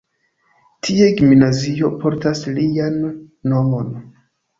Tie 0.85 1.09
gimnazio 1.19 1.91
portas 2.05 2.41
lian 2.55 2.97
nomon. 3.53 3.93